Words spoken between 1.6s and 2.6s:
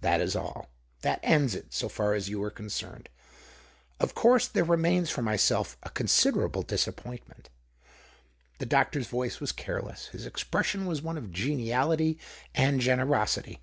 so far as you are